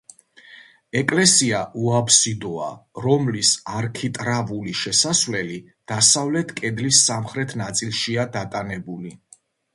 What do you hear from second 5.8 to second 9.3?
დასავლეთ კედლის სამხრეთ ნაწილშია დატანებული.